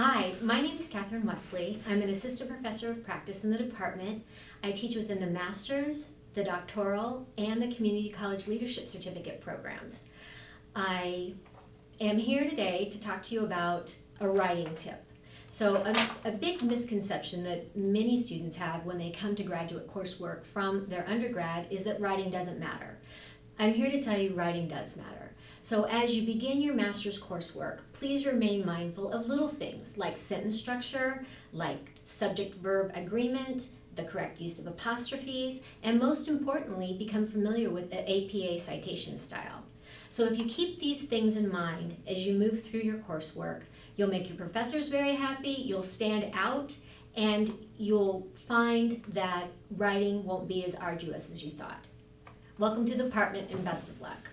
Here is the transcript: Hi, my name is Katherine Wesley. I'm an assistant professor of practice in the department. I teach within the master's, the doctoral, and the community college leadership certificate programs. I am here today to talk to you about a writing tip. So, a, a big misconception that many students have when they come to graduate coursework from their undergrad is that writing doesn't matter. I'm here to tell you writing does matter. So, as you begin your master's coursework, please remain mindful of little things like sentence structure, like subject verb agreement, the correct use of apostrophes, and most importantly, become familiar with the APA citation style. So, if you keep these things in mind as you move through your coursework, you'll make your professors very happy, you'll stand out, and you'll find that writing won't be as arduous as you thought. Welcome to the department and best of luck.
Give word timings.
Hi, 0.00 0.34
my 0.40 0.60
name 0.60 0.78
is 0.78 0.88
Katherine 0.88 1.26
Wesley. 1.26 1.82
I'm 1.84 2.00
an 2.02 2.10
assistant 2.10 2.48
professor 2.48 2.92
of 2.92 3.04
practice 3.04 3.42
in 3.42 3.50
the 3.50 3.58
department. 3.58 4.24
I 4.62 4.70
teach 4.70 4.94
within 4.94 5.18
the 5.18 5.26
master's, 5.26 6.10
the 6.34 6.44
doctoral, 6.44 7.26
and 7.36 7.60
the 7.60 7.74
community 7.74 8.08
college 8.08 8.46
leadership 8.46 8.88
certificate 8.88 9.40
programs. 9.40 10.04
I 10.76 11.34
am 12.00 12.16
here 12.16 12.48
today 12.48 12.88
to 12.92 13.00
talk 13.00 13.24
to 13.24 13.34
you 13.34 13.44
about 13.44 13.92
a 14.20 14.28
writing 14.28 14.72
tip. 14.76 15.04
So, 15.50 15.78
a, 15.78 16.10
a 16.24 16.30
big 16.30 16.62
misconception 16.62 17.42
that 17.42 17.76
many 17.76 18.22
students 18.22 18.56
have 18.56 18.84
when 18.84 18.98
they 18.98 19.10
come 19.10 19.34
to 19.34 19.42
graduate 19.42 19.92
coursework 19.92 20.44
from 20.44 20.88
their 20.88 21.08
undergrad 21.08 21.66
is 21.72 21.82
that 21.82 22.00
writing 22.00 22.30
doesn't 22.30 22.60
matter. 22.60 22.98
I'm 23.58 23.74
here 23.74 23.90
to 23.90 24.00
tell 24.00 24.16
you 24.16 24.32
writing 24.34 24.68
does 24.68 24.96
matter. 24.96 25.27
So, 25.62 25.84
as 25.84 26.16
you 26.16 26.24
begin 26.24 26.62
your 26.62 26.74
master's 26.74 27.20
coursework, 27.20 27.80
please 27.92 28.24
remain 28.24 28.64
mindful 28.64 29.12
of 29.12 29.26
little 29.26 29.48
things 29.48 29.98
like 29.98 30.16
sentence 30.16 30.58
structure, 30.58 31.24
like 31.52 31.90
subject 32.04 32.54
verb 32.56 32.92
agreement, 32.94 33.68
the 33.94 34.04
correct 34.04 34.40
use 34.40 34.58
of 34.58 34.66
apostrophes, 34.66 35.62
and 35.82 35.98
most 35.98 36.28
importantly, 36.28 36.96
become 36.98 37.26
familiar 37.26 37.68
with 37.68 37.90
the 37.90 38.00
APA 38.00 38.58
citation 38.60 39.18
style. 39.18 39.64
So, 40.10 40.24
if 40.24 40.38
you 40.38 40.46
keep 40.46 40.80
these 40.80 41.02
things 41.02 41.36
in 41.36 41.50
mind 41.50 41.96
as 42.06 42.18
you 42.18 42.34
move 42.34 42.64
through 42.64 42.80
your 42.80 42.98
coursework, 42.98 43.62
you'll 43.96 44.08
make 44.08 44.28
your 44.28 44.38
professors 44.38 44.88
very 44.88 45.16
happy, 45.16 45.50
you'll 45.50 45.82
stand 45.82 46.30
out, 46.32 46.74
and 47.14 47.52
you'll 47.76 48.26
find 48.46 49.02
that 49.08 49.48
writing 49.76 50.24
won't 50.24 50.48
be 50.48 50.64
as 50.64 50.74
arduous 50.76 51.30
as 51.30 51.44
you 51.44 51.50
thought. 51.50 51.88
Welcome 52.58 52.86
to 52.86 52.96
the 52.96 53.04
department 53.04 53.50
and 53.50 53.64
best 53.64 53.88
of 53.88 54.00
luck. 54.00 54.30